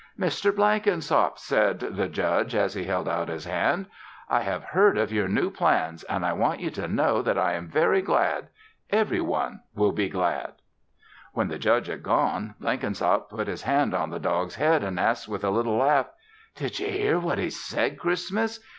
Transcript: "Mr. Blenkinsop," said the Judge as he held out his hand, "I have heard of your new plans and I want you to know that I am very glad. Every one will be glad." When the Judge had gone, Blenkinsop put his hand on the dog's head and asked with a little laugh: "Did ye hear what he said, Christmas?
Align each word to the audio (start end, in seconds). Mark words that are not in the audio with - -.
"Mr. 0.19 0.51
Blenkinsop," 0.51 1.37
said 1.37 1.77
the 1.79 2.07
Judge 2.07 2.55
as 2.55 2.73
he 2.73 2.85
held 2.85 3.07
out 3.07 3.27
his 3.29 3.45
hand, 3.45 3.85
"I 4.29 4.41
have 4.41 4.63
heard 4.63 4.97
of 4.97 5.11
your 5.13 5.27
new 5.27 5.51
plans 5.51 6.03
and 6.05 6.25
I 6.25 6.33
want 6.33 6.59
you 6.59 6.71
to 6.71 6.87
know 6.87 7.21
that 7.21 7.37
I 7.37 7.53
am 7.53 7.67
very 7.67 8.01
glad. 8.01 8.47
Every 8.89 9.21
one 9.21 9.59
will 9.75 9.91
be 9.91 10.09
glad." 10.09 10.53
When 11.33 11.49
the 11.49 11.59
Judge 11.59 11.85
had 11.85 12.01
gone, 12.01 12.55
Blenkinsop 12.59 13.29
put 13.29 13.45
his 13.47 13.61
hand 13.61 13.93
on 13.93 14.09
the 14.09 14.17
dog's 14.19 14.55
head 14.55 14.83
and 14.83 14.99
asked 14.99 15.27
with 15.27 15.43
a 15.43 15.51
little 15.51 15.77
laugh: 15.77 16.07
"Did 16.55 16.79
ye 16.79 16.89
hear 16.89 17.19
what 17.19 17.37
he 17.37 17.51
said, 17.51 17.99
Christmas? 17.99 18.59